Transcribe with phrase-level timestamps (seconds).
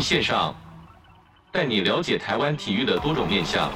[0.00, 0.54] 线上，
[1.52, 3.70] 带你了解台湾体育的多种面向。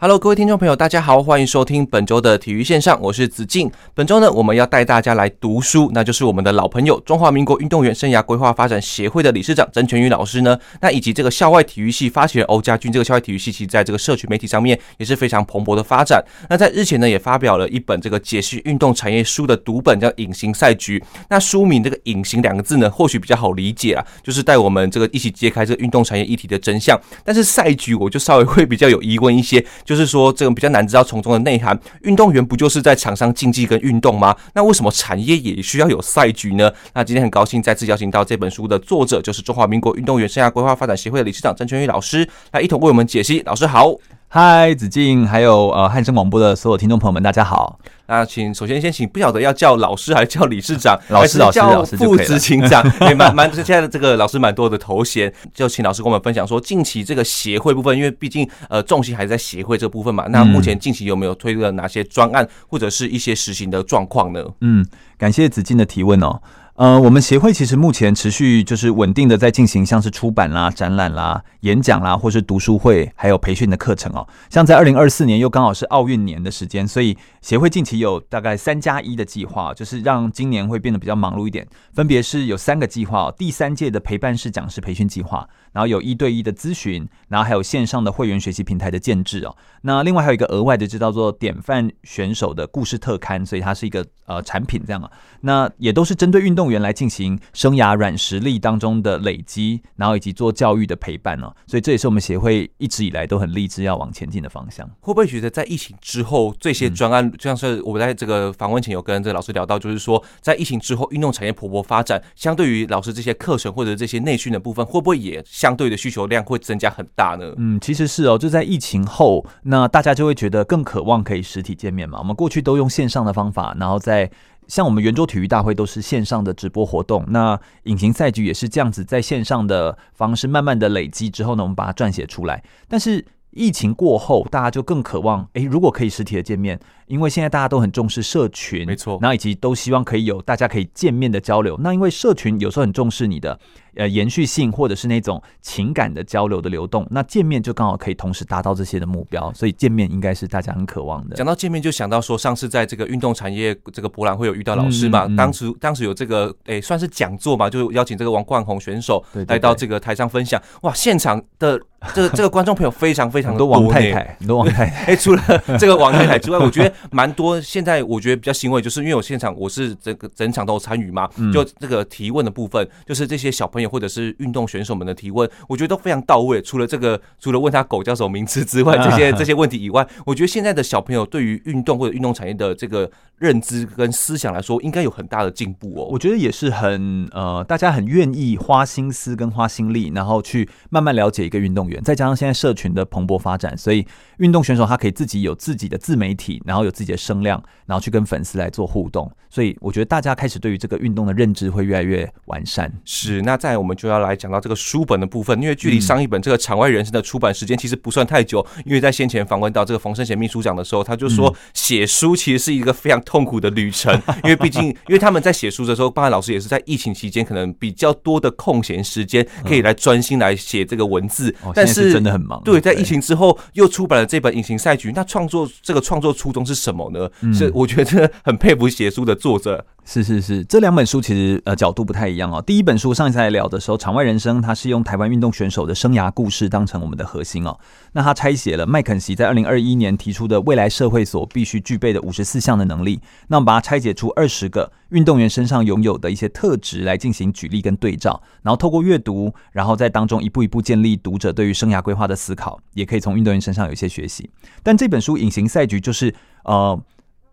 [0.00, 3.68] Hello，各位听众朋友，大家好，欢迎收听本周的体育线上，我是子敬。
[3.94, 16.24] 本周呢，我们要带大家来读书，那就是我们的老朋友中华民国运动员生涯规划发展协会的理事长曾全宇老师呢，那以及这个校外体育系发起人欧家军，这个校外体育系其实在这个社群媒体上面也是非常蓬勃的发展。
[16.48, 21.00] 那在日前呢，也发表了一本这个解析运动产业书的读本，叫《隐形赛局》。
[21.28, 26.96] 那书名这个“隐形”两个字呢，或许比较好理解啊，就是带我们这个一起揭开这个运动产业议题的真相。
[27.24, 29.66] 但是赛局，我就稍微会比较有疑问一些。
[29.88, 31.76] 就是说，这个比较难知道从中的内涵。
[32.02, 34.36] 运动员不就是在场上竞技跟运动吗？
[34.52, 36.70] 那为什么产业也需要有赛局呢？
[36.92, 43.42] 那今天很高兴再次邀请到这本书的作者，就是中华民国运动员生涯规划发展协会的理事长郑权玉老师，来一同为我们解析。
[43.46, 43.96] 老师好。
[44.30, 47.80] 嗨，子敬，还有呃汉声广播的所有听众朋友们，大家好。
[48.08, 60.26] 那请首先先请，不晓得要叫老师还是叫理事长， 老师老师老师副执行长， 也蛮蛮现在的这个老师蛮多的头衔，就请老师跟我们分享说，近期这个协会部分，因为毕竟呃重心还是在协会这个部分嘛。
[60.28, 64.44] 那目前近期有没有推了哪些专案，或者是一些实行的状况呢？
[64.60, 64.84] 嗯，
[65.16, 66.38] 感谢子敬的提问哦。
[66.78, 74.24] 呃，我们协会其实目前持续就是稳定的在进行，像是出版啦、展览啦、演讲啦，或是读书会，还有培训的课程哦。
[74.48, 81.66] 像在二零二四年又刚好是奥运年的时间，所以协会近期有大概三加一的计划，就是让今年会变得比较忙碌一点。
[81.94, 89.56] 分别是有三个计划哦：第三届的陪伴式讲师培训计划，然后有一对一的咨询，然后还有线上的会员学习平台的建制哦。
[89.82, 95.10] 那另外还有一个额外的，就叫做典范选手的故事特刊，所以它是一个呃产品这样啊。
[95.40, 104.88] 那也都是针对运动员来进行生涯软实力当中的累积，然后以及做教育的陪伴哦，所以这也是我们协会一直以来都很立志要往前进的方向。
[105.00, 117.52] 会不会觉得在疫情之后，这些专案，就像是我们在这个访问前有跟这个老师聊到，就是说在疫情之后，运动产业蓬勃发展，相对于老师这些课程或者这些内训的部分，会不会也相对的需求量会增加很大呢？
[117.56, 122.18] 嗯，其实是哦，就在疫情后，那大家就会觉得更渴望可以实体见面嘛。
[122.18, 124.30] 我们过去都用线上的方法，然后在。
[124.68, 132.62] 像我们圆桌体育大会都是线上的直播活动，那隐形赛局也是这样子，在线上的方式慢慢的累积之后呢，我们把它撰写出来。
[132.86, 141.76] 但是疫情过后，大家就更渴望，诶，如果可以实体的见面，因为现在大家都很重视社群，没错，然后以及都希望可以有大家可以见面的交流。
[141.82, 143.58] 那因为社群有时候很重视你的。
[143.96, 151.34] 呃，延续性或者是那种情感的交流的流动，那见面就刚好可以同时达到这些的目标，所以见面应该是大家很渴望的。
[151.34, 160.62] 讲到见面，就想到说，上次在这个运动产业这个博览会有遇到老师嘛，嗯嗯、当时当时有这个诶、欸，算是讲座嘛，就邀请这个王冠宏选手来到这个台上分享。
[160.82, 161.80] 哇，现场的
[162.14, 164.84] 这个这个观众朋友非常非常多，王太太，很多王太太。
[164.84, 165.42] 哎、欸，除了
[165.76, 167.60] 这个王太太之外，我觉得蛮多。
[167.60, 174.68] 现在我觉得比较欣慰，就是因为我现场我是整个整场都有参与嘛，就这个提问的部分，就是这些小朋友或者是运动。
[174.68, 176.60] 选手们的提问，我觉得都非常到位。
[176.60, 186.08] 除了这个，除了问他狗叫什么名字之外， 这些这些问题以外，我觉得现在的小朋友对于运动或者运动产业的这个认知跟思想来说，应该有很大的进步哦。
[186.10, 192.02] 我觉得也是很呃，大家很愿意花心思跟花心力，然后去慢慢了解一个运动员。
[192.04, 194.06] 再加上现在社群的蓬勃发展，所以
[194.36, 199.30] 运动选手他可以自己有自己的自媒体，然后有自己的声量，然后去跟粉丝来做互动。
[199.50, 202.92] 所以我觉得大家开始对于这个运动的认知会越来越完善。
[203.04, 208.64] 是，那再我们就要来讲到这个书本的部分，因为距离上一本这个场外人生的出版时间其实不算太久。
[208.84, 214.14] 因为在先前访问到这个冯胜贤秘书长的时候，他就说写书其实是一个非常痛苦的旅程，
[214.44, 221.54] 因为毕竟因为他们在写书的时候，包含老师也是在疫情期间，可能比较多的空闲时间可以来专心来写这个文字。
[221.74, 222.62] 但是真的很忙。
[222.64, 227.28] 对，在疫情之后又出版了这本《隐形赛局》，那创作这个创作初衷是什么呢？
[227.52, 229.84] 是我觉得很佩服写书的作者。
[230.10, 232.62] 是是是，这两本书其实呃角度不太一样哦。
[232.62, 237.78] 第一本书上一次来聊的时候，《场外人生》它是用台湾运动选手的生涯故事当成我们的核心哦。
[238.12, 254.48] 那他拆写了麦肯锡在二零二一年提出的未来社会所必须具备的五十四项的能力，那我们把它拆解出二十个运动员身上拥有的一些特质来进行举例跟对照，然后透过阅读，然后在当中一步一步建立读者对于生涯规划的思考，也可以从运动员身上有一些学习。
[254.82, 256.34] 但这本书《隐形赛局》就是
[256.64, 256.98] 呃。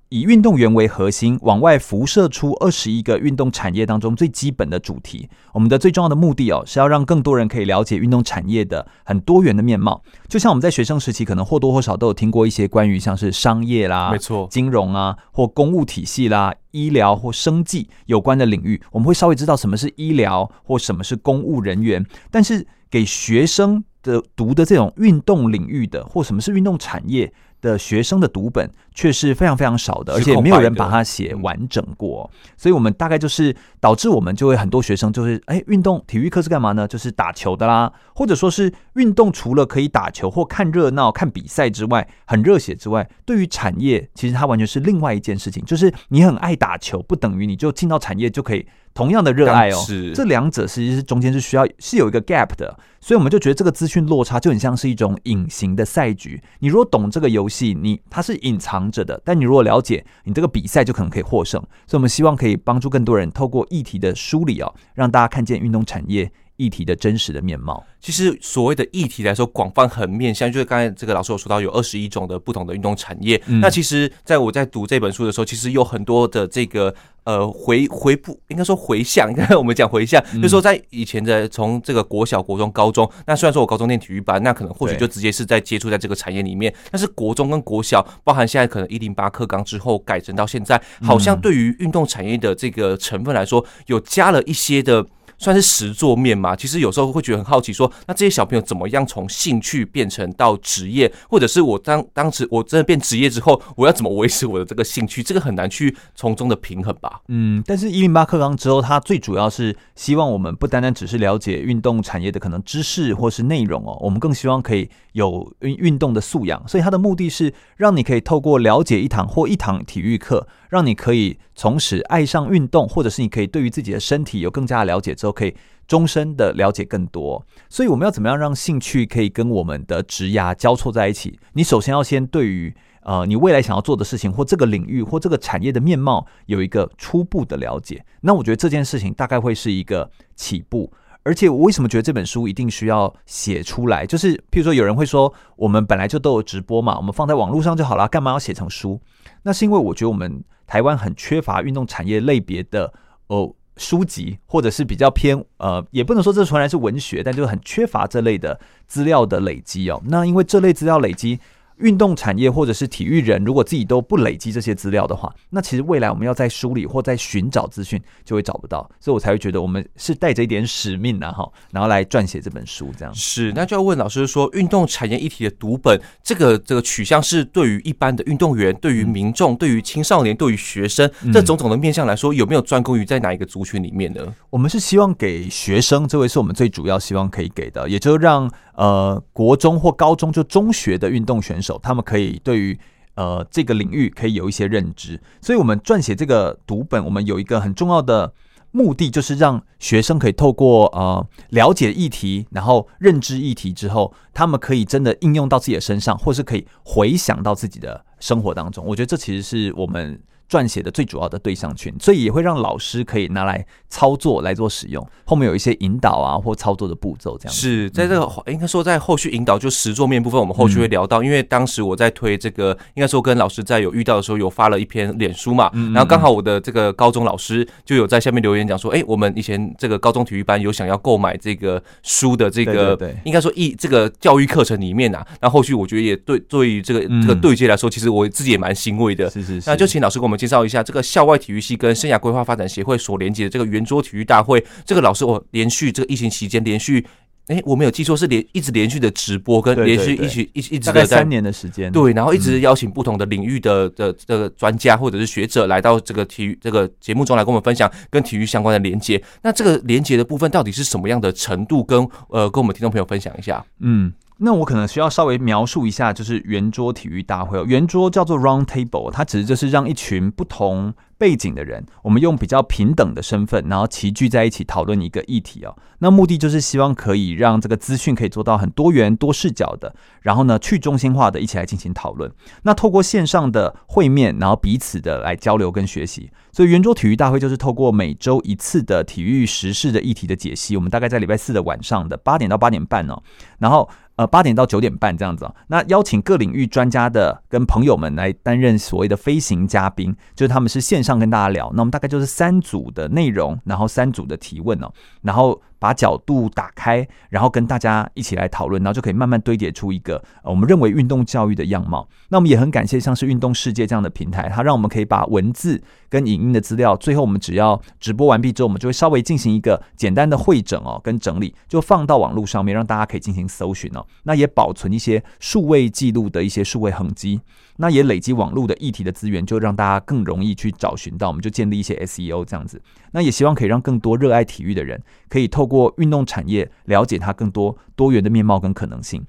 [0.10, 5.28] 以运动员为核心，往外辐射出二十一个运动产业当中最基本的主题。
[5.52, 10.02] 我们的最重要的目的哦，是要让更多人可以了解运动产业的很多元的面貌。
[10.28, 22.06] 就像我们在学生时期，可能或多或少都有听过一些关于像是商业啦、没错，金融啊，或公务体系啦、医疗或生计有关的领域，我们会稍微知道什么是医疗或什么是公务人员。
[22.30, 32.28] 但是给学生的读的这种运动领域的，或什么是运动产业的学生的读本却是非常非常少的，而且没有人把它写完整过，
[32.58, 36.88] 所以我们大概就是导致我们就会很多学生就是哎，运动体育课是干嘛呢？
[36.88, 48.66] 就是打球的啦，或者说是运动除了可以打球或看热闹、看比赛之外，很热血之外，对于产业其实它完全是另外一件事情，就是你很爱打球，不等于你就进到产业就可以。
[48.94, 56.42] 同样的热爱哦，是这两者其实际是中间是需要是有一个 gap 的，所以我们就觉得这个资讯落差就很像是一种隐形的赛局。
[56.60, 61.62] 你如果懂这个游戏，你它是隐藏着的，但你如果了解，你这个比赛就可能可以获胜。
[61.88, 67.84] 所以我们希望可以帮助更多人透过议题的梳理哦，让大家看见运动产业议题的真实的面貌。
[68.00, 73.42] 其实所谓的议题来说，广泛很面向，就是刚才这个老师有说到有二十一种的不同的运动产业。
[73.48, 76.94] 嗯、那其实在我在读这本书的时候，其实有很多的这个
[77.24, 95.04] 呃回回不应该说回向，应 该我们讲回向，嗯、就是说在以前的从这个国小、国中、高中，那虽然说我高中念体育班，那可能或许就直接是在接触在这个产业里面，但是国中跟国小，包含现在可能一零八课纲之后改成到现在，好像对于运动产业的这个成分来说，有加了一些的。
[95.38, 96.56] 算是实作面嘛？
[96.56, 105.22] 其实有时候会觉得很好奇说，说那这些小朋友怎么样从兴趣变成到职业，或者是我当当时我真的变职业之后，我要怎么维持我的这个兴趣？
[105.22, 107.22] 这个很难去从中的平衡吧？
[107.28, 116.66] 嗯，但是一零八课纲之后，它最主要是希望我们不单单只是了解运动产业的可能知识或是内容哦，我们更希望可以有运运动的素养。
[116.68, 120.48] 所以它的目的是让你可以透过了解一堂或一堂体育课。
[120.70, 125.56] 让你可以从此爱上运动，或者是你可以对于自己的身体有更加的了解之后，可以
[125.88, 127.46] 终身的了解更多。
[127.70, 131.40] 所以我们要怎么样让兴趣可以跟我们的职涯交错在一起？
[131.54, 138.04] 你首先要先对于呃你未来想要做的事情或这个领域或这个产业的面貌有一个初步的了解。
[138.22, 140.92] 那我觉得这件事情大概会是一个起步。
[141.22, 144.06] 而且我为什么觉得这本书一定需要写出来？
[144.06, 149.00] 就是譬如说有人会说，我们本来就都有直播嘛，我们放在网络上就好了，干嘛要写成书？
[149.42, 150.44] 那是因为我觉得我们。
[150.66, 152.94] 台湾很缺乏运动产业类别的
[153.28, 160.02] 哦书籍，或者是比较偏呃，也不能说这纯然是文学，但就是很缺乏这类的资料的累积哦。
[160.06, 161.40] 那因为这类资料累积。
[161.78, 168.90] 运动产业或者是体育人，如果自己都不累积这些资料的话，那其实未来我们要在梳理或在寻找资讯，就会找不到。
[169.00, 173.14] 所以我才会觉得我们是带着一点使命的哈，然后来撰写这本书这样。
[173.14, 184.22] 是，那就要问老师说，运动产业议题的读本，这个这个取向是对于一般的运动员、对于民众、嗯、对于青少年、对于学生这种种的面向来说，有没有专攻于在哪一个族群里面呢？
[184.50, 188.50] 我们是希望给学生，这位是我们最主要希望可以给的，也就让。
[188.76, 192.78] 呃，国中或高中就中学的运动选手，他们可以对于
[193.16, 195.20] 呃这个领域可以有一些认知。
[195.42, 198.34] 所以，我们撰写这个读本，我们有一个很重要的
[198.72, 208.86] 目的，就是让学生可以透过呃了解议题，然后认知议题之后，他们可以真的应用到自己的身上，或是可以回想到自己的生活当中。
[208.86, 210.22] 我觉得这其实是我们。
[210.50, 215.06] 撰写的最主要的对象群，所以也会让老师可以拿来操作来做使用。
[215.26, 221.24] 后面有一些引导啊，或操作的步骤，这样是在这个应该说在后续引导就实作面部分，我们后续会聊到。
[221.24, 239.28] 因为当时我在推这个，应该说跟老师在有遇到的时候，有发了一篇脸书嘛，然后刚好我的这个高中老师就有在下面留言讲说，哎，我们以前这个高中体育班有想要购买这个书的这个，对，应该说一这个教育课程里面啊，那后续我觉得也对，对于这个这个对接来说，其实我自己也蛮欣慰的。
[239.32, 240.35] 是是是，那就请老师给我们。
[240.38, 244.64] 介绍一下这个校外体育系跟生涯规划发展协会所连接的这个圆桌体育大会。
[244.86, 247.06] 这个老师，我连续这个疫情期间连续，
[247.48, 259.22] 哎，我没有记错是连一直连续的直播跟连续一起一一直在三年的时间，对，然后一直邀请不同的领域的的这个专家或者是学者来到这个体育这个节目中来跟我们分享跟体育相关的连接。
[259.42, 261.84] 那这个连接的部分到底是什么样的程度？
[261.84, 263.64] 跟呃，跟我们听众朋友分享一下。
[263.80, 264.12] 嗯。
[264.38, 267.64] 那我可能需要稍微描述一下，就是圆桌体育大会哦。
[267.66, 275.74] 圆桌叫做 Round Table，它其实就是让一群不同背景的人，我们用比较平等的身份，然后齐聚在一起讨论一个议题哦。
[276.00, 282.30] 那目的就是希望可以让这个资讯可以做到很多元、多视角的，然后呢去中心化的一起来进行讨论。
[282.64, 286.30] 那透过线上的会面，然后彼此的来交流跟学习。
[286.52, 293.24] 所以圆桌体育大会就是透过每周一次的体育时事的议题的解析，我们大概在礼拜四的晚上的八点到八点半哦，
[293.60, 293.90] 然后。
[294.18, 295.54] 呃，八点到九点半这样子啊。
[295.68, 301.70] 那邀请各领域专家的跟朋友们来担任所谓的飞行嘉宾，就是他们是线上跟大家聊。
[301.74, 304.90] 那我们大概就是三组的内容，然后三组的提问哦，
[305.22, 312.08] 然后把角度打开，然后跟大家一起来讨论，然后就可以慢慢堆叠出一个呃我们认为运动教育的样貌。
[312.30, 324.05] 那我们也很感谢像是运动世界这样的平台，它让我们可以把文字跟影音的资料，最后我们只要直播完毕之后，我们就会稍微进行一个简单的会诊哦，跟整理，就放到网络上面，让大家可以进行搜寻哦。
[324.24, 327.42] 那也保存一些数位记录的一些数位痕迹，
[327.78, 331.28] 那也累积网络的议题的资源，就让大家更容易去找寻到。
[331.28, 332.82] 我们就建立一些 SEO 这样子，
[333.12, 339.26] 那也希望可以让更多热爱体育的人，可以透过运动产业了解它更多多元的面貌跟可能性。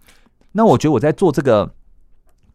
[0.52, 1.74] 那我觉得我在做这个。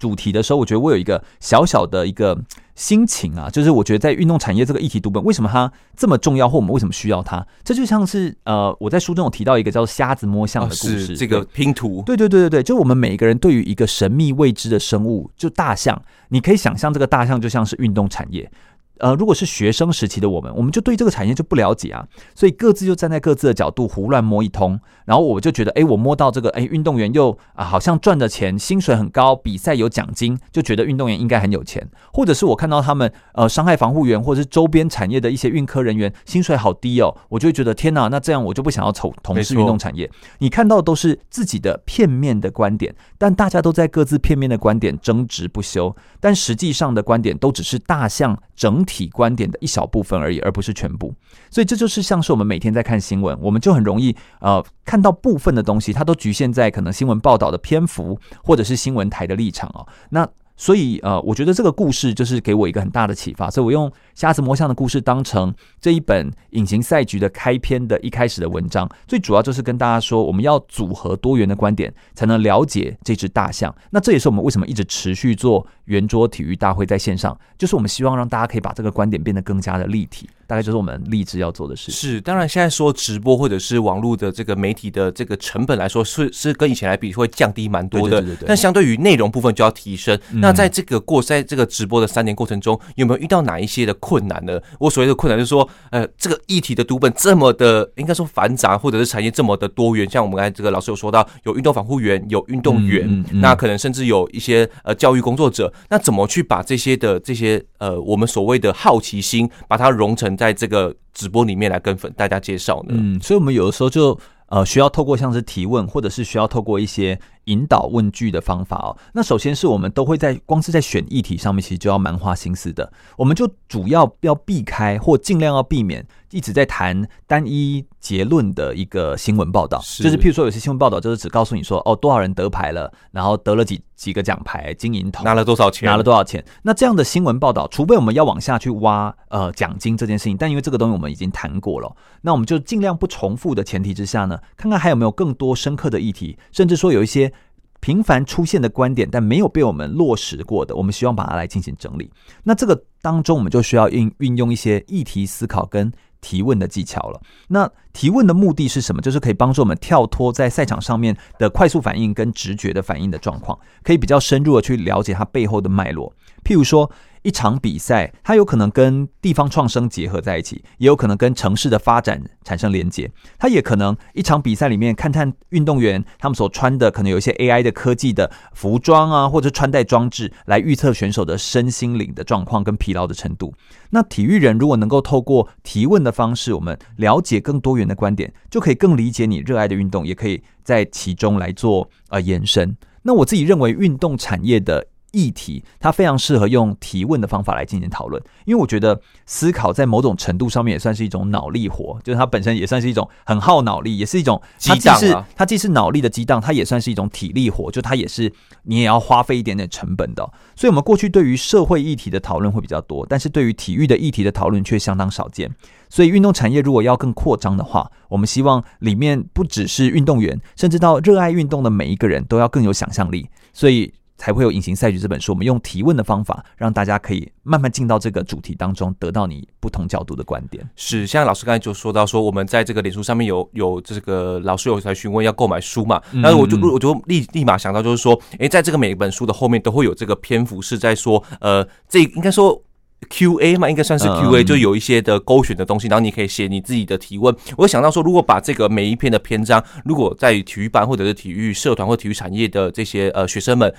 [0.01, 2.35] 主题的时候，我觉得我有一个小小的一个
[2.81, 7.45] 心情啊，就是我觉得在运动产业这个议题读本，为什么它这么重要，或我们为什么需要它？
[7.63, 12.01] 这就像是呃，我在书中有提到一个叫“瞎子摸象”的故事，这个拼图。
[12.07, 18.51] 对对对对对，就我们每一个人对于一个神秘未知的生物，就大象，你可以想象这个大象就像是运动产业。
[18.97, 24.79] 呃，如果是学生时期的我们，我们就对这个产业就不了解啊，所以各自就站在各自的角度胡乱摸一通，
[25.11, 40.09] 然后我就觉得，哎，我摸到这个，哎，运动员又啊，好像赚的钱，薪水很高，比赛有奖金，就觉得运动员应该很有钱，或者是我看到他们，呃，伤害防护员或者是周边产业的一些运科人员薪水好低哦，我就觉得天哪，那这样我就不想要从从事运动产业。
[40.37, 51.13] 你看到都是自己的片面的观点，但大家都在各自片面的观点争执不休，但实际上的观点都只是大象整体观点的一小部分而已，而不是全部。
[51.49, 59.87] 所以这就是像是我们每天在看新闻，我们就很容易呃看到部分的东西，它都局限在可能新闻报道的篇幅，或者是新闻台的立场哦。
[60.09, 73.73] 那所以呃，我觉得这个故事就是给我一个很大的启发，所以我用瞎子摸象的故事当成这一本隐形赛局的开篇的一开始的文章，最主要就是跟大家说，我们要组合多元的观点，才能了解这只大象。
[73.89, 80.29] 那这也是我们为什么一直持续做圆桌体育大会在线上，就是我们希望让大家可以把这个观点变得更加的立体。
[80.51, 81.93] 大概就是我们立志要做的事。
[81.93, 88.19] 是，当然现在说直播或者是网络的这个媒体的这个成本来说，是是跟以前来比会降低蛮多的。
[88.19, 88.47] 对对对对。
[88.49, 90.13] 但相对于内容部分就要提升。
[90.33, 90.41] 嗯。
[90.41, 94.59] 那在这个过在这个直播的三年过程中，有没有遇到哪一些的困难呢？
[94.77, 100.05] 我所谓的困难就是说，呃，这个议题的读本这么的应该说繁杂，或者是产业这么的多元。
[100.09, 105.73] 像我们刚才这个老师有说到，有运动防护员，有运动员，嗯嗯嗯，那可能甚至有一些呃教育工作者。
[105.89, 112.95] 那怎么去把这些的这些呃我们所谓的好奇心，把它融成在这个直播里面来跟粉大家介绍呢？
[112.97, 118.97] 嗯，所以我们有的时候就呃需要透过像是提问，或者是需要透过一些引导问句的方法哦。
[119.13, 122.91] 那首先是我们都会在光是在选议题上面，其实就要蛮花心思的。
[123.17, 126.05] 我们就主要要避开或尽量要避免。
[126.31, 136.41] 一直在谈单一结论的一个新闻报道，就是譬如说有些新闻报道就是只告诉你说哦多少人得牌了，然后得了几几个奖牌、金银铜，拿了多少钱，拿了多少钱。
[136.61, 147.33] 那这样的新闻报道，除非我们要往下去挖呃奖金这件事情，但因为这个东西我们已经谈过了，那我们就尽量不重复的前提之下呢，看看还有没有更多深刻的议题，甚至说有一些
[147.81, 152.09] 频繁出现的观点，但没有被我们落实过的，我们希望把它来进行整理。
[152.43, 155.91] 那这个当中，我们就需要运运用一些议题思考跟。
[156.23, 157.19] 提问的技巧了。
[157.47, 159.01] 那提问的目的是什么？
[159.01, 166.13] 就是可以帮助我们跳脱在赛场上面的快速反应跟直觉的反应的状况，可以比较深入的去了解它背后的脉络。
[166.43, 166.89] 譬如说，
[167.23, 173.11] 一场比赛，它有可能跟地方创生结合在一起，也有可能跟城市的发展产生连接。
[173.37, 183.53] 它也可能一场比赛里面，看看运动员他们所穿的，可能有一些 AI 的科技的服装啊，或者穿戴装置，来预测选手的身心灵的状况跟疲劳的程度。
[183.91, 192.75] 那体育人如果能够透过提问的方式，我们了解更多元的观点，就可以更理解你热爱的运动，也可以在其中来做呃延伸。
[193.03, 194.87] 那我自己认为，运动产业的。
[195.11, 205.27] 议题，它非常适合用提问的方法来进行讨论，因为我觉得思考在某种程度上面也算是一种脑力活，就是它本身也算是一种很耗脑力，也是一种激荡啊。
[205.35, 208.31] 它既是脑力的激荡，它也算是一种体力活，就它也是
[208.63, 210.23] 你也要花费一点点成本的。
[210.55, 215.53] 所以，我们过去对于社会议题的讨论会比较多，但是对于体育的议题的讨论却相当少见。
[215.89, 223.29] 所以，运动产业如果要更扩张的话，我们希望里面不只是运动员，甚至到热爱运动的每一个人都要更有想象力。
[223.51, 223.93] 所以。
[224.21, 230.63] 才会有《隐形赛局》这本书，我们用提问的方法，让大家可以慢慢进到这个主题当中，得到你不同角度的观点。
[230.75, 242.61] 是，像老师刚才就说到说，我们在这个脸书上面有有这个老师有在询问要购买书嘛，然后我就我就立立马想到就是说，诶，在这个每一本书的后面都会有这个篇幅是在说，呃，这应该说。
[243.09, 247.35] Q&A 嘛，应该算是 Q&A，、嗯、就有一些的勾选的东西，然后你可以写你自己的提问。
[247.57, 253.73] 我想到说，如果把这个每一篇的篇章，如果在体育班或者是体育社团或体育产业的这些呃学生们。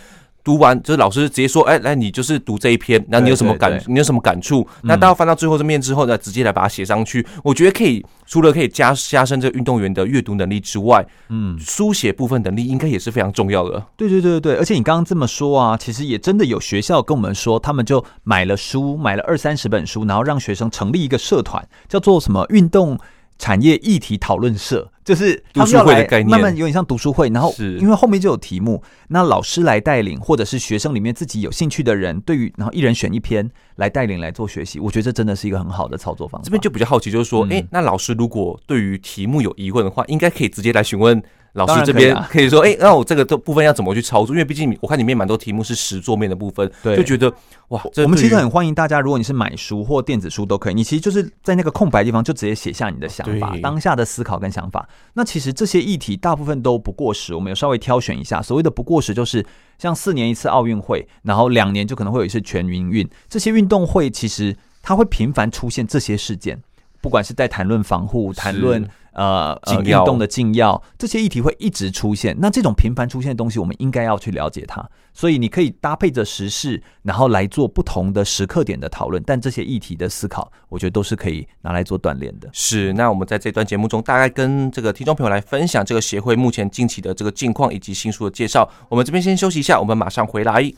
[0.44, 3.70] 读完就是老师直接说，哎，来你就是读这一篇，那你有什么感？
[3.70, 4.66] 对对对，你有什么感触？
[4.82, 7.20] 那大家翻到最后这面之后呢，直接来把它写上去。
[7.20, 13.84] 嗯、我觉得可以，除了可以加加深这个运动员的阅读能力之外，嗯，书写部分能力应该也是非常重要的。
[13.96, 22.99] 对对对对，而且你刚刚这么说啊，其实也真的有学校跟我们说，他们就买了书，买了二三十本书，然后让学生成立一个社团，叫做什么运动。
[23.42, 27.28] 产业议题讨论社就是读书会的概念，慢慢有点像读书会。
[27.30, 34.78] 然后，因为后面就有题目，那老师来带领，或者是学生里面自己有兴趣的人，对于然后一人选一篇来带领来做学习。
[34.78, 36.44] 我觉得这真的是一个很好的操作方法。
[36.44, 41.20] 这边就比较好奇，就是说，哎、嗯，那老师如果对于题目有疑问的话，应该可以直接来询问。
[41.54, 44.35] 老师这边可以说，哎、欸，那我这个这部分要怎么去操作？
[44.35, 47.30] 因为毕竟我看里面蛮多题目是实桌面的部分，对，就觉得
[47.68, 54.88] 哇，我们其实很欢迎大家，如果你是买书或电子书都可以，你其实就是在那个空白地方就直接写下你的想法、当下的思考跟想法。
[55.12, 58.40] 那其实这些议题大部分都不过时，我们有稍微挑选一下。
[58.40, 59.44] 所谓的不过时，就是
[59.78, 66.59] 像四年一次奥运会，然后两年就可能会有一次全民运，这些运动会其实它会频繁出现这些事件，
[67.02, 68.88] 不管是在谈论防护、谈论。
[69.14, 69.54] 呃，
[69.85, 72.35] 运动的禁药这些议题会一直出现。
[72.40, 74.82] 那这种频繁出现的东西，我们应该要去了解它。
[75.12, 79.23] 所以你可以搭配着时事，然后来做不同的时刻点的讨论。
[79.26, 82.49] 但这些议题的思考，我觉得都是可以拿来做锻炼的。
[82.54, 82.90] 是。
[82.94, 88.66] 那我们在这段节目中，大概跟这个听众朋友来分享这个协会目前近期的这个近况以及新书的介绍。
[88.88, 90.73] 我们这边先休息一下，我们马上回来。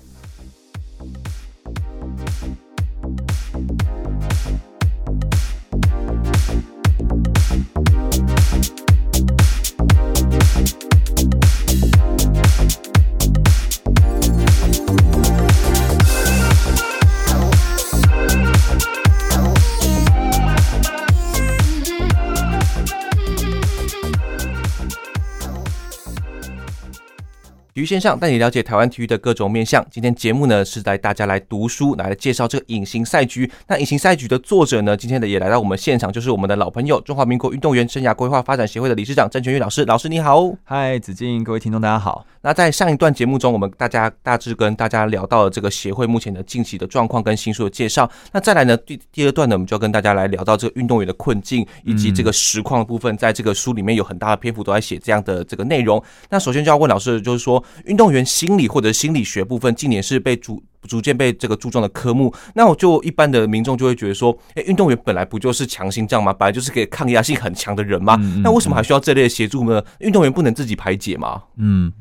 [27.75, 29.85] 体育线上带你了解台湾体育的各种面向。
[29.91, 33.51] 今天节目呢是带大家来读书，来介绍这个隐形赛局。
[33.67, 39.85] 那隐形赛局的作者呢，今天的也来到我们现场，就是我们的老朋友，中华民国运动员生涯规划发展协会的理事长郑泉玉老师。
[39.87, 42.25] 老师你好，嗨，子敬，各位听众大家好。
[42.43, 48.09] 那在上一段节目中，我们大家大致跟大家聊到了这个协会目前的近期的状况跟新书的介绍。
[48.31, 53.17] 那再来呢，第第二段呢，我们就要跟大家来聊到这个运动员的困境以及这个实况的部分。
[53.17, 56.01] 在这个书里面有很大的篇幅都在写这样的这个内容。
[56.31, 57.65] 那首先就要问老师就是说。
[57.85, 62.33] 运动员心理或者心理学部分，近年是被逐逐渐被这个注重的科目。
[62.55, 66.33] 那我就一般的民众就会觉得说，诶，运动员本来不就是强心脏吗？
[66.33, 68.17] 本来就是可以抗压性很强的人吗？
[68.43, 69.83] 那为什么还需要这类的协助呢？
[70.01, 71.43] 运动员不能自己排解吗？
[71.57, 71.93] 嗯，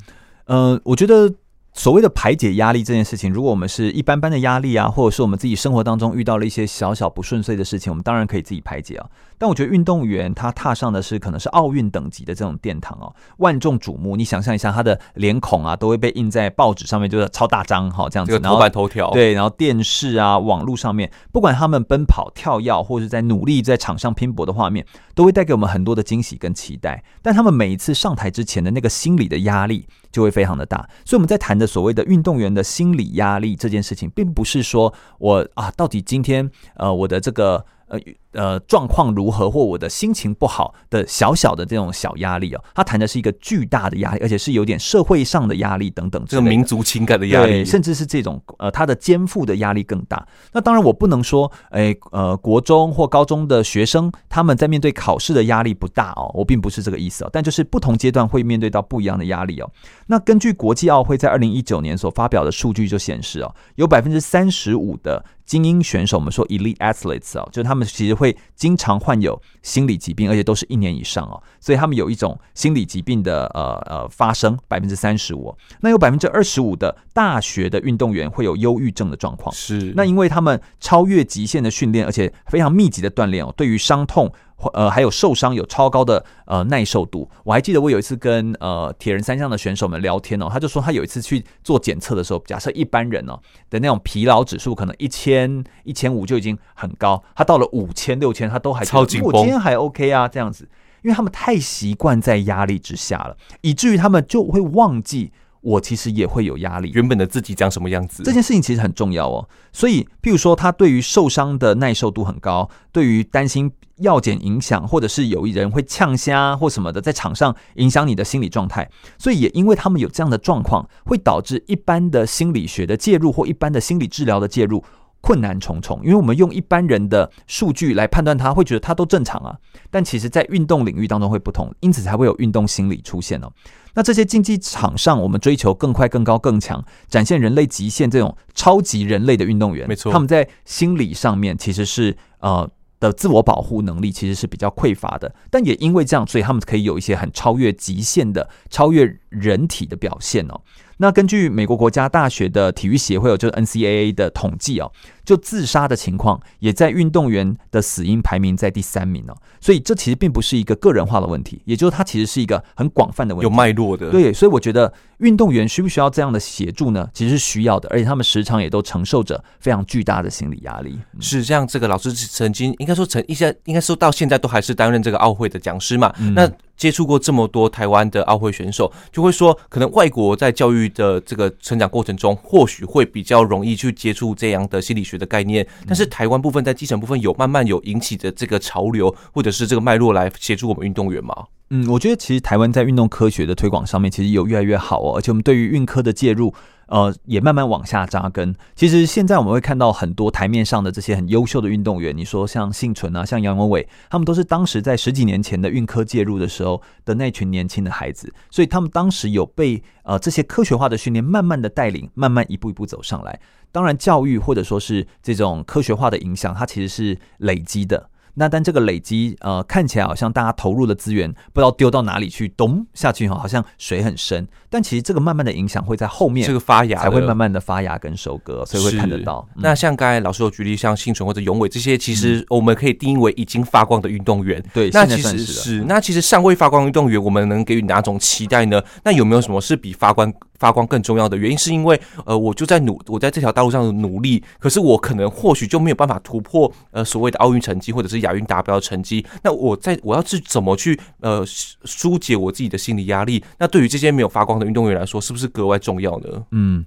[0.46, 1.34] 呃，我觉得。
[1.74, 9.10] 所谓的排解压力这件事情，如果我们是一般般的压力啊，或者是我们自己生活当中遇到了一些小小不顺遂的事情，我们当然可以自己排解啊。
[9.40, 14.16] 但我觉得运动员他踏上的是可能是奥运等级的这种殿堂哦，万众瞩目。
[14.16, 19.10] 你想象一下，他的脸孔啊都会被印在报纸上面，就是超大张哈这样子，头版头条。
[19.10, 27.04] 对，然后电视啊、网络上面，不管他们奔跑、跳跃，或者在努力在场上拼搏的画面，都会带给我们很多的惊喜跟期待。
[27.24, 37.66] 但他们每一次上台之前的那个心理的压力，就会非常的大，所以我们在谈的所谓的运动员的心理压力这件事情，并不是说我啊，到底今天呃我的这个。
[37.94, 38.00] 呃
[38.32, 50.28] 呃，状况如何或我的心情不好的小小的这种小压力哦，他谈的是一个巨大的压力，而且是有点社会上的压力等等，这个民族情感的压力，甚至是这种呃他的肩负的压力更大。
[50.52, 59.70] 那当然我不能说，哎呃国中或高中的学生他们在面对考试的压力不大哦，我并不是这个意思哦，但就是不同阶段会面对到不一样的压力哦。
[60.08, 65.24] 那根据国际奥会在二零一九年所发表的数据就显示哦，有百分之三十五的。
[65.46, 75.56] 精英选手，我们说 elite athletes 啊，就是他们其实会经常患有心理疾病，而且都是一年以上哦，所以他们有一种心理疾病的呃呃发生百分之三十五。
[75.82, 84.32] 那有百分之二十五的大学的运动员会有忧郁症的状况，是那因为他们超越极限的训练，而且非常密集的锻炼哦，对于伤痛。
[84.74, 87.30] 呃，还有受伤有超高的呃耐受度。
[87.44, 93.40] 我还记得我有一次跟呃铁人三项的选手们聊天哦，他就说他有一次去做检测的时候，假设一般人哦
[93.70, 100.70] 的那种疲劳指数可能一千一千五就已经很高，他到了五千六千他都还超紧绷，我今天还 OK 啊这样子，
[101.02, 105.32] 因为他们太习惯在压力之下了，以至于他们就会忘记。
[105.64, 108.22] 我其实也会有压力，原本的自己长什么样子？
[108.22, 109.48] 这件事情其实很重要哦。
[109.72, 118.90] 所以，譬如说，他对于受伤的耐受度很高，对于担心药检影响，或者是有一人会呛虾或什么的，在场上影响你的心理状态。
[119.18, 124.84] 所以，也因为他们有这样的状况，会导致一般的心理学的介入或一般的心理治疗的介入
[125.22, 129.56] 困难重重，因为我们用一般人的数据来判断他，会觉得他都正常啊。
[129.90, 133.50] 但其实，在运动领域当中会不同，因此才会有运动心理出现哦。
[133.96, 145.34] 那这些竞技场上，我们追求更快、更高、更强，展现人类极限这种超级人类的运动员，没错，他们在心理上面其实是呃的自我保护能力其实是比较匮乏的。
[145.52, 150.62] 但也因为这样，所以他们可以有一些很超越极限的、超越人体的表现哦。
[150.98, 154.92] 那根据美国国家大学的体育协会，有就是 NCAA 的统计哦。
[155.26, 164.12] 就自杀的情况，也在运动员的死因排名在第三名哦，所以这其实并不是一个个人化的问题，也就是它其实是一个很广泛的问题，有脉络的。
[164.12, 167.10] 对，所以我觉得运动员需不需要这样的协助呢？
[167.14, 171.00] 其实是需要的，而且他们时常也都承受着非常巨大的心理压力。
[171.22, 176.14] 是这样，这个老师曾经应该说曾一些应该说到现在都还是担任这个奥会的讲师嘛。
[176.20, 185.14] 嗯、那接触过这么多台湾的奥会选手，就会说，可能外国在教育的这个成长过程中，或许会比较容易去接触这样的心理学。
[185.14, 191.46] 的概念，但是台湾部分在基层部分有慢慢有引起的这个潮流，或者是这个脉络来协助我们运动员吗？
[191.70, 196.52] 嗯，我觉得其实台湾在运动科学的推广上面其实有越来越好哦，而且我们对于运科的介入，
[196.88, 198.56] 呃，也慢慢往下扎根。
[198.76, 213.40] 其实现在我们会看到很多台面上的这些很优秀的运动员，你说像幸存啊，像杨文伟，他们都是当时在十几年前的运科介入的时候的那群年轻的孩子，所以他们当时有被呃这些科学化的训练慢慢的带领，慢慢一步一步走上来。
[213.72, 218.10] 当然，教育或者说是这种科学化的影响，它其实是累积的。
[218.36, 224.48] 那但这个累积，呃，看起来好像大家投入的资源不知道丢到哪里去，咚下去哈，好像水很深。
[224.70, 229.48] 但其实这个慢慢的影响会在后面，这个发芽才会慢慢的发芽跟收割，所以会看得到。
[229.56, 234.64] 嗯、那像刚才老师有举例，像幸存或者永伟这些，其实我们可以定义为已经发光的运动员。
[234.74, 238.82] 对、嗯，那其实是，是那其实尚未发光运动员，我们能给予哪种期待呢？
[239.04, 240.34] 那有没有什么是比发光？
[240.60, 249.26] 发光更重要的原因是因为，呃，我就在努，我在这条道路上的努力，可是我可能或许就没有办法突破，呃，所谓的奥运成绩或者是亚运达标成绩。
[249.44, 253.44] 那我在我要是怎么去，呃，疏解我自己的心理压力？
[253.58, 256.44] 那对于这些没有发光的运动员来说，是不是格外重要呢？
[256.52, 256.86] 嗯，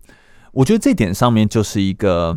[0.52, 2.37] 我觉得这点上面就是一个。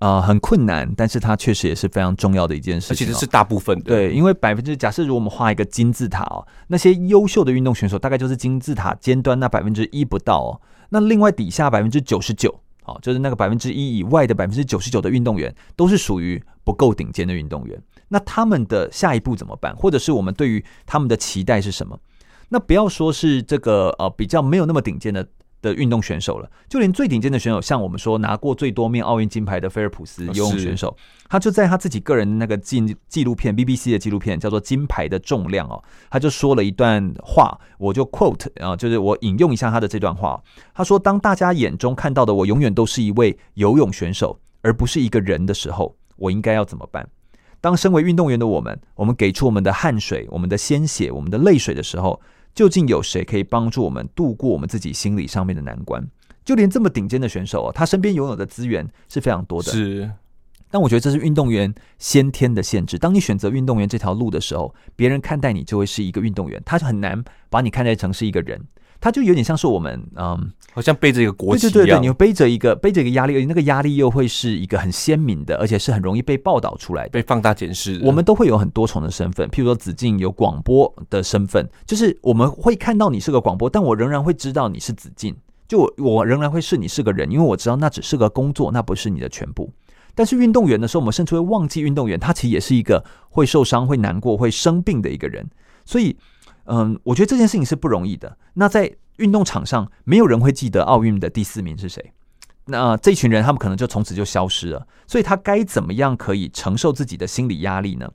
[0.00, 2.96] 啊、呃，很困难，但是它确实也是非常重要的一件事情，哦。
[2.96, 10.60] 其实是大部分的，对，因为百分之假设，如果我们画一个金字塔哦，那些优秀的运动选手大概就是金字塔尖端那百分之一不到哦。
[10.88, 17.78] 那另外底下百分之九十九，哦，就是那个百分之一以外的百分之九十九的运动员，都是属于不够顶尖的运动员。
[18.08, 19.76] 那他们的下一步怎么办？
[19.76, 21.98] 或者是我们对于他们的期待是什么？
[22.48, 25.28] 那不要说是这个呃比较没有那么顶尖的。
[25.62, 30.96] 的运动选手了，就连最顶尖的选手，像我们说拿过最多面奥运金牌的菲尔普斯游泳选手，
[31.28, 40.42] 他就在他自己个人的那个纪纪录片 BBC 的纪录片叫做《金牌的重量》哦，他就说了一段话，我就 quote 啊，就是我引用一下他的这段话，
[40.74, 47.06] 他说：“当大家眼中看到的我永远都是一位游泳选手，而不是一个人的时候，我应该要怎么办？
[47.60, 52.18] 当身为运动员的我们，我们给出我们的汗水、我们的鲜血、我们的泪水的时候。”
[52.54, 56.06] 究竟有谁可以帮助我们度过我们自己心理上面的难关？
[56.44, 59.70] 就连这么顶尖的选手哦，他身边拥有的资源是非常多的。
[59.70, 60.10] 是，
[60.70, 62.98] 但我觉得这是运动员先天的限制。
[62.98, 68.60] 当你选择运动员这条路的时候，别人看待你就会是一个运动员，他就很难把你看待成是一个人。
[69.00, 77.98] 他就有点像是我们，嗯，好像背着一个国旗一样，对对对对，你背着一个背着一个压力，而且那个压力又会是一个很鲜明的，而且是很容易被报道出来的，被放大检视。
[78.04, 85.34] 我们都会有很多重的身份，譬如说子敬有广播的身份，就是我们会看到你是个广播，但我仍然会知道你是子敬，
[85.66, 89.72] 就我我仍然会是你是个人，因为我知道那只是个工作，那不是你的全部。
[90.14, 95.48] 但是运动员的时候，我们甚至会忘记运动员，他其实也是一个会受伤、会难过、会生病的一个人，
[95.86, 96.14] 所以。
[96.72, 98.38] 嗯，我觉得这件事情是不容易的。
[98.54, 102.12] 那在运动场上，没有人会记得奥运的第四名是谁。
[102.66, 104.86] 那这群人，他们可能就从此就消失了。
[105.08, 108.08] 所以他该怎么样可以承受自己的心理压力呢？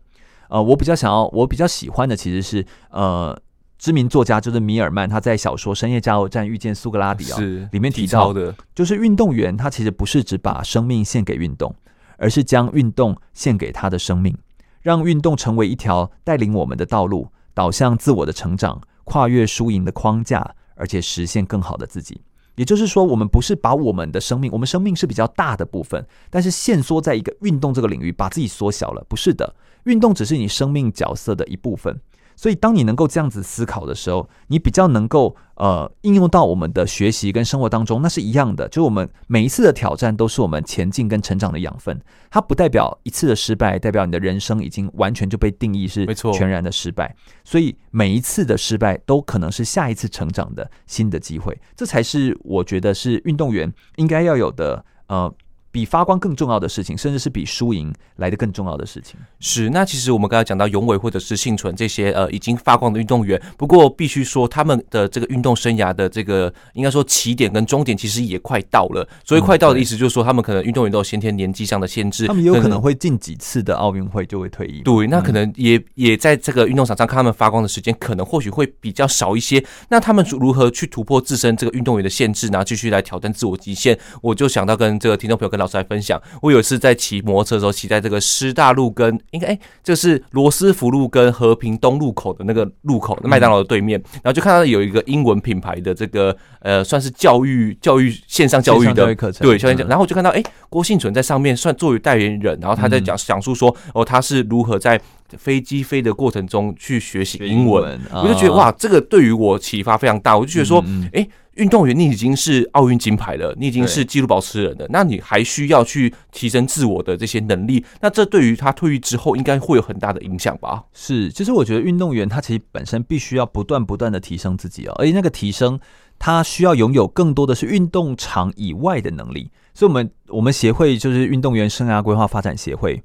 [0.48, 3.38] 呃，我比较想要，我比较喜欢的其实是呃，
[3.78, 11.76] 知名作家就是米尔曼，他在小说《深夜加油站遇见苏格拉底》啊，里面提到的，就是运动员他其实不是只把生命献给运动，
[12.18, 14.38] 而是将运动献给他的生命，
[14.82, 17.28] 让运动成为一条带领我们的道路。
[17.56, 22.22] 导向自我的成长，跨越输赢的框架，而且实现更好的自己。
[22.56, 29.04] 也就是说，我们不是把我们的生命，我们生命是比较大的部分，但是限缩在一个运动这个领域，把自己缩小了。
[29.10, 32.00] 不是的，运动只是你生命角色的一部分。
[32.36, 38.68] 所以，当你能够这样子思考的时候，你比较能够呃应用到我们的学习跟生活当中，那是一样的。
[38.70, 47.16] 就我们每一次的挑战都是我们前进跟成长的养分，它不代表一次的失败，代表你的人生已经完全就被定义是全然的失败。
[47.44, 55.34] 所以每一次的失败都可能是下一次成长的新的机会，这才是我觉得是运动员应该要有的呃。
[55.76, 59.20] 比发光更重要的事情，甚至是比输赢来的更重要的事情。
[59.42, 69.06] 是，那其实我们刚才讲到永伟或者是幸存这些呃已经发光的运动员，不过必须说他们的这个运动生涯的这个应该说起点跟终点其实也快到了。
[69.26, 74.82] 所以快到的意思就是说，他们可能运动员都有先天年纪上的限制，他们也有可能会进几次的奥运会就会退役。
[74.84, 79.62] 对，那可能也也在这个运动场上看他们发光的时间，可能或许会比较少一些。
[79.90, 84.00] 那他们如何去突破自身这个运动员的限制，然后继续来挑战自我极限？
[84.22, 105.00] 我就想到跟这个听众朋友跟老师来分享，我有一次在骑摩托车的时候，骑在这个师大路跟应该哎，这是罗斯福路跟和平东路口的那个路口，麦当劳的对面，然后就看到有一个英文品牌的这个呃，算是教育教育线上教育的课程，对，教育讲，然后我就看到哎，郭幸存在上面算作为代言人，然后他在讲讲述说哦，他是如何在
[105.38, 111.28] 飞机飞的过程中去学习英文，我就觉得哇，这个对于我启发非常大，我就觉得说哎。
[111.56, 120.84] 运动员，你已经是奥运金牌了，你已经是纪录保持人了，那你还需要去提升自我的这些能力，那这对于他退役之后应该会有很大的影响吧？
[120.92, 125.80] 是，其实我觉得运动员他其实本身必须要不断不断的提升自己哦，而且那个提升
[126.20, 133.02] 他需要拥有更多的是运动场以外的能力，所以我们我们协会就是运动员生涯规划发展协会。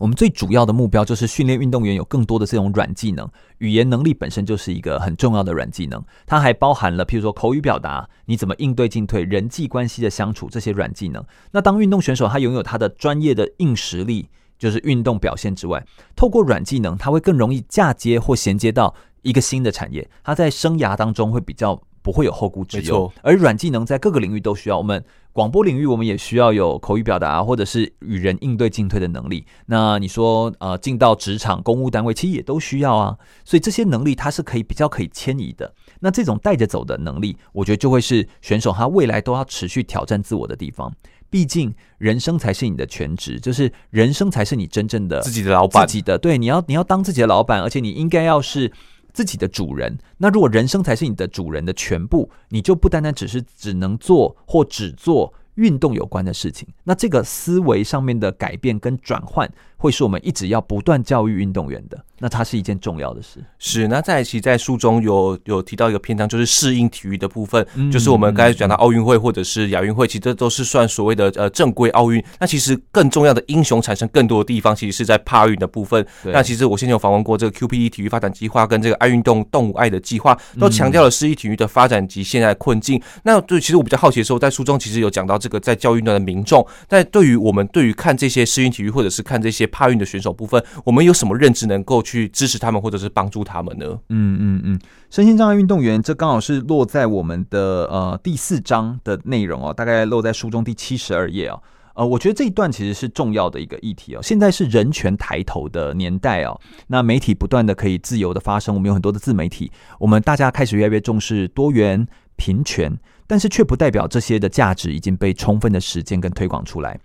[0.00, 11.22] 我们最主要的目标就是训练运动员有更多的这种软技能，语言能力本身就是一个很重要的软技能，它还包含了譬如说口语表达，你怎么应对进退，人际关系的相处这些软技能。
[11.50, 15.84] 那当运动选手他拥有他的专业的硬实力，就是运动表现之外，
[16.16, 23.12] 透过软技能，他会更容易嫁接或衔接到一个新的产业，他在生涯当中会比较不会有后顾之忧。
[23.22, 25.04] 而软技能在各个领域都需要我们。
[25.32, 29.46] 广播领域，我们也需要有口语表达，或者是与人应对进退的能力。
[29.66, 33.16] 那你说，呃，进到职场、公务单位，其实也都需要啊。
[33.44, 35.72] 所以这些能力，它是可以比较可以迁移的。
[36.00, 40.92] 那这种带着走的能力，我觉得就会是选手他未来都要持续挑战自我的地方。
[41.30, 48.72] 毕竟，人生才是你的全职，就是人生才是你真正的自己的老板，自己的对，你要你要当自己的老板，而且你应该要是。
[49.12, 56.66] 自己的主人，那如果人生才是你的主人的全部，你就不单单只是只能做或只做运动有关的事情。
[56.84, 61.98] 那这个思维上面的改变跟转换，会是我们一直要不断教育运动员的。
[62.22, 63.42] 那它是一件重要的事。
[63.58, 72.22] 是，那在其在书中有有提到一个篇章，就是适应体育的部分，嗯、就是我们刚才讲到奥运会或者是亚运会，其实这都是算所谓的呃正规奥运。
[72.38, 76.06] 那其实更重要的英雄产生更多的地方，其实是在帕运的部分。
[76.22, 82.98] 对那其实我先前有访问过这个 QPE 体育发展计划跟这个爱运动动物爱的计划，都强调了适应体育的发展及现在的困境。
[82.98, 93.86] 嗯、那对，其实我比较好奇的时候，在书中其实有讲到这个在教育端的民众，在对于我们对于看这些适应体育或者是看这些帕运的选手部分，我们有什么认知能够去支持他们，或者是帮助他们呢？
[94.10, 101.62] 嗯嗯嗯，身心障碍运动员，这刚好是落在我们的呃第四章的内容哦，大概落在书中第七十二页哦。
[101.94, 104.20] 呃，我觉得这一段其实是重要的一个议题哦。
[104.22, 112.06] 现在是人权抬头的年代哦，那媒体不断的可以自由的发声，我们有很多的自媒体，我们大家开始越来越重视多元
[112.36, 116.98] 平权，但是却不代表这些的价值已经被充分的实践跟推广出来。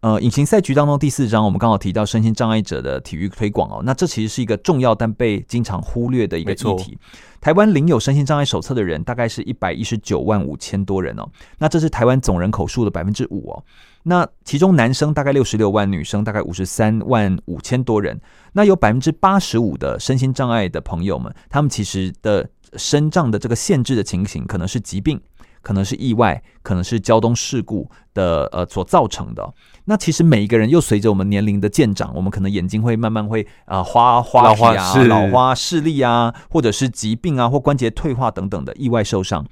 [0.00, 6.96] 呃，隐形赛局当中第四章，我们刚好提到身心障碍者的体育推广哦，那这其实是一个重要但被经常忽略的一个议题。
[7.40, 13.64] 台湾领有身心障碍手册的人大概是一百一十九万五千多人哦，那这是台湾总人口数的百分之五哦。
[14.04, 18.20] 那其中男生大概六十六万，女生大概五十三万五千多人。
[18.52, 25.20] 那有百分之八十五的身心障碍的朋友们，他们其实的身障的这个限制的情形，可能是疾病。
[25.62, 29.54] 可能是意外，可能是交通事故的呃所造成的。
[29.84, 39.44] 那其实每一个人又随着我们年龄的渐长，我们可能眼睛会慢慢会啊、呃、花花皮啊、老花视力啊，或者是疾病啊或关节退化等等的意外受伤。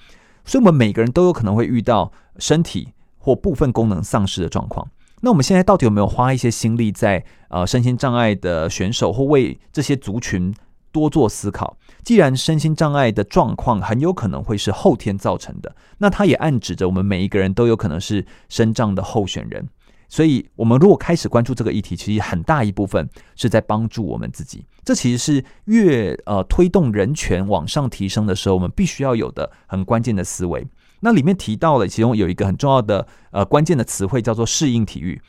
[0.44, 4.86] 所以，我们每个人都有可能会遇到身体或部分功能丧失的状况。
[5.22, 10.54] 那我们现在到底有没有花一些心力在呃身心障碍的选手或为这些族群
[10.96, 11.76] 多做思考？
[12.02, 19.68] 既然身心障碍的状况很有可能会是后天造成的，那它也暗指着我们每一个人都有可能是身障的候选人。
[20.08, 24.64] 所以，我们如果开始关注这个议题，其实很大一部分是在帮助我们自己。
[24.84, 30.66] 这其实是越呃推动人权往上提升的时候，我们必须要有的很关键的思维。
[31.00, 35.20] 那里面提到了，其中有一个很重要的呃关键的词汇，叫做适应体育。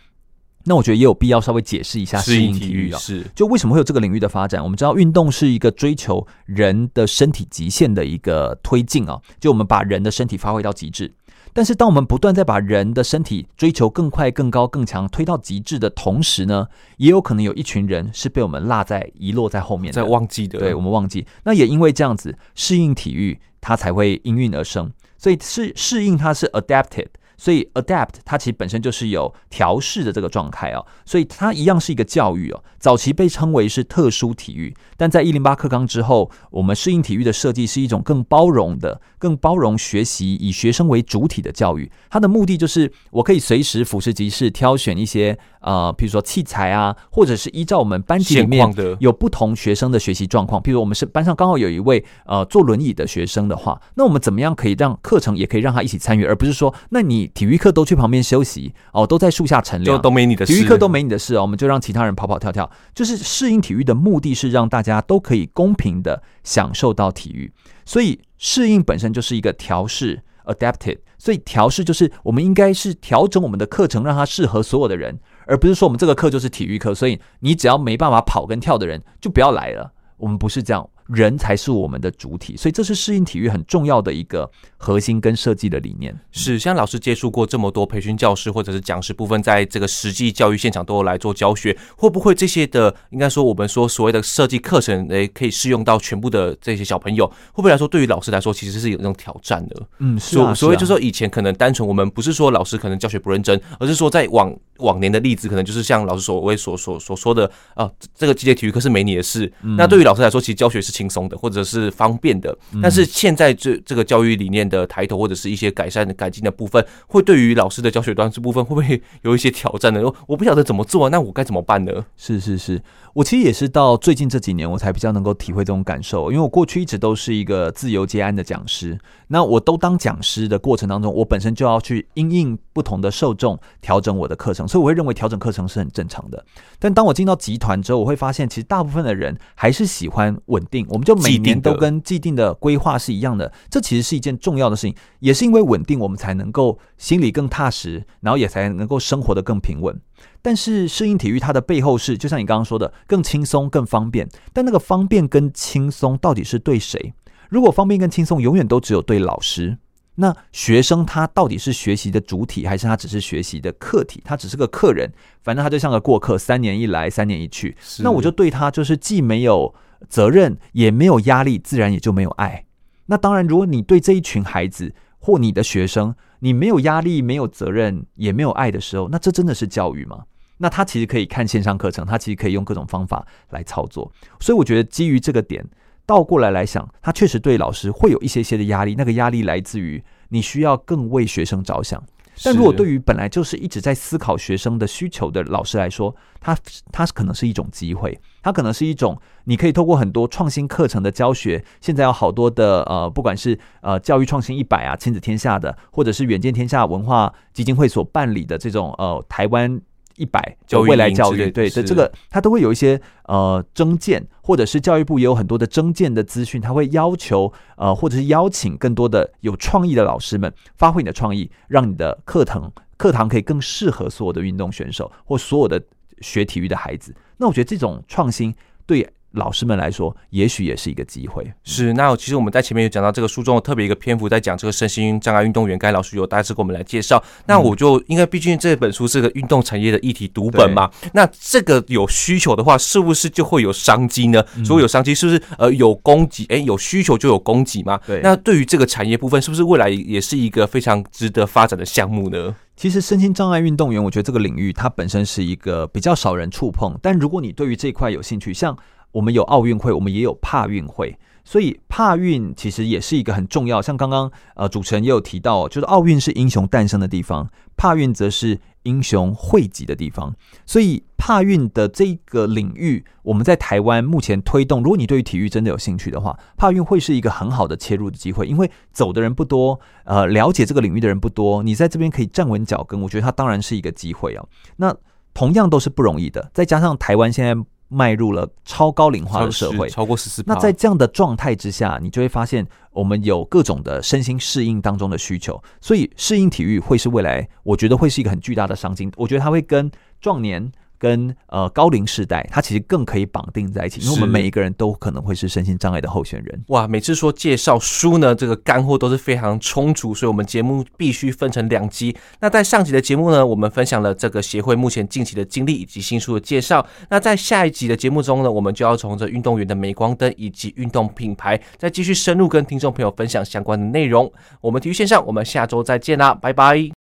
[0.67, 4.61] 那我觉得也有必要稍微解释一下适应体育啊，是就为什么会有这个领域的发展？
[4.61, 11.13] 我们知道运动是一个追求人的身体极限的一个推进啊，就我们把人的身体发挥到极致。
[11.53, 20.59] 但是当我们不断在把人的身体追求更快、更高、更强推到极致的同时呢，也有可能有一群人是被我们落在遗落在后面的，在忘记的。
[20.59, 21.25] 对，我们忘记。
[21.45, 24.91] 那也因为这样子，适应体育它才会应运而生。
[25.17, 27.07] 所以适适应它是 adapted。
[27.37, 32.63] 所以 adapt 它其实本身就是有调试的这个状态哦，所以它一样是一个教育哦。
[32.79, 41.91] 早期被称为是特殊体育，但在一零八课纲之后，我们适应体育的设计是一种更包容的、更包容学习、以学生为主体的教育。
[42.09, 62.69] 它的目的就是我可以随时俯拾即是挑选一些呃，比如说器材啊，或者是依照我们班级里面有不同学生的学习状况，譬如我们是班上刚好有一位呃坐轮椅的学生的话，那我们怎么样可以让课程也可以让他一起参与，而不是说那你体育课都去旁边休息哦，都在树下乘凉，都没你的事，体育课都没你的事哦，我们就让其他人跑跑跳跳。
[62.93, 67.51] 就是适应体育的目的是让大家都可以公平的享受到体育，
[67.85, 70.99] 所以适应本身就是一个调试 （adapted）。
[71.19, 79.91] 所以调试就是我们应该是调整我们的课程，让它适合所有的人，而不是说我们这个课就是体育课，所以你只要没办法跑跟跳的人就不要来了。
[80.17, 80.87] 我们不是这样。
[81.07, 86.15] 人才是我们的主体，所以这是适应体育很重要的一个核心跟设计的理念。
[86.31, 97.25] 是，像老师接触过这么多培训教师或者是讲师部分，在这个实际教育现场都有来做教学，会不会这些的应该说我们说所谓的设计课程，诶，可以适用到全部的这些小朋友？
[97.27, 99.87] 会不会来说对于老师来说其实是有那种挑战的？
[99.99, 100.53] 嗯，所啊。
[100.53, 109.51] 所以就说以前可能单纯我们不是说老师可能教学不认真，而是说在往往年的例子，可能就是像老师所谓所所所说的啊，这个机械体育课是没你的事。
[109.61, 112.57] 嗯、那对于老师来说，其实教学是轻松的，或者是方便的。
[112.81, 120.01] 但是现在这这个教育理念的抬头，或者是一些改善的改进的部分，会对于老师的教学端这部分，会不会有一些挑战呢？
[120.27, 122.05] 我不晓得怎么做，那我该怎么办呢？
[122.15, 122.81] 是是是，
[123.13, 128.97] 我其实也是到最近这几年，我才比较能够体会这种感受，因为我过去一直都是一个自由接案的讲师。
[129.27, 136.43] 那我都当讲师的过程当中，我本身就要去因应不同的受众调整我的课程，所以我会认为调整课程是很正常的。
[136.79, 143.51] 但当我进到集团之后，我会发现其实大部分的人还是喜欢稳定，我们就每年都跟既定的规划是一样的。
[143.69, 149.99] 这其实是一件重要的事情，也是因为稳定，我们才能够心里更踏实，然后也才能够生活得更平稳。
[150.41, 154.27] 但是适应体育它的背后是，就像你刚刚说的，更轻松、更方便。
[154.53, 157.13] 但那个方便跟轻松到底是对谁？
[157.49, 159.77] 如果方便跟轻松永远都只有对老师，
[160.15, 164.21] 那学生他到底是学习的主体，还是他只是学习的客体？
[164.25, 165.11] 他只是个客人，
[165.43, 167.77] 反正他就像个过客，三年一来，三年一去。
[167.99, 169.73] 那我就对他就是既没有
[170.09, 172.65] 责任，也没有压力，自然也就没有爱。
[173.07, 180.23] 那当然，如果你对这一群孩子或你的学生，你没有压力、没有责任，也没有爱的时候，那这真的是教育吗？
[180.57, 184.11] 那他其实可以看线上课程，他其实可以用各种方法来操作。
[184.39, 185.65] 所以我觉得基于这个点。
[186.05, 192.01] 倒过来来想，他确实对老师会有一些些的压力，那个压力来自于你需要更为学生着想。
[192.43, 196.57] 但如果对于本来就是一直在思考学生的需求的老师来说，他
[196.91, 209.81] 他可能是一种机会，他可能是一种你可以透过很多创新课程的教学，现在有好多的呃，不管是呃教育创新一百啊、亲子天下的，或者是远见天下文化基金会所办理的这种呃台湾。
[210.17, 225.81] 一百就未来教育，对的，这个他都会有一些呃征件，或者是教育部也有很多的征件的资讯，他会要求呃，或者是邀请更多的有创意的老师们发挥你的创意，让你的课堂课堂可以更适合所有的运动选手或所有的
[226.19, 227.15] 学体育的孩子。
[227.37, 228.53] 那我觉得这种创新
[228.85, 229.07] 对。
[229.37, 231.49] 老师们来说，也许也是一个机会。
[231.63, 237.23] 是，那其实我们在前面有讲到这个书中有特别一个篇幅，在讲这个身心障碍运动员，该老师有大致给我们来介绍。
[237.45, 244.43] 那我就应该，毕竟这本书是个运动产业的议题读本嘛，那这个有需求的话，是不是就会有商机呢？
[244.57, 246.45] 如果有商机，是不是呃有供给？
[246.49, 247.99] 哎，有需求就有供给嘛？
[248.05, 248.19] 对。
[248.21, 252.55] 那对于这个产业部分，是不是未来也是一个非常值得发展的项目呢？
[252.75, 258.77] 其实身心障碍运动员，我觉得这个领域它本身是一个比较少人触碰，但如果你对于这一块有兴趣，像
[259.17, 263.81] 我们有奥运会，我们也有帕运会，所以帕运其实也是一个很重要。
[263.81, 270.35] 像刚刚呃主持人也有提到，就是奥运是英雄诞生的地方，帕运则是英雄汇集的地方。
[270.67, 274.83] 所以帕运的这个领域，我们在台湾目前推动。
[274.83, 284.45] 如果你对于体育真的有兴趣的话，帕运会是一个很好的切入的机会，因为走的人不多，呃，了解这个领域的人不多，你在这边可以站稳脚跟，我觉得它当然是一个机会啊。
[284.75, 284.95] 那
[285.33, 287.65] 同样都是不容易的，再加上台湾现在。
[287.87, 290.43] 迈入了超高龄化的社会，超过十四。
[290.45, 299.09] 那在这样的状态之下，你就会发现我们有各种的身心适应当中的需求，所以适应体育会是未来，我觉得会是一个很巨大的商机。
[299.15, 300.71] 我觉得它会跟壮年。
[300.97, 306.63] 跟呃高龄世代，它其实更可以绑定在一起，因为我们每一个人都可能会是身心障碍的候选人。
[306.67, 312.15] 哇，每次说介绍书呢，这个干货都是非常充足，所以我们节目必须分成两集。
[312.39, 316.85] 那在上集的节目呢，我们分享了这个协会目前近期的经历以及新书的介绍。
[317.09, 324.31] 那在下一集的节目中呢，我们就要从这运动员的镁光灯以及运动品牌，再继续深入跟听众朋友分享相关的内容。
[324.61, 327.06] 我们体育线上，我们下周再见啦，拜拜。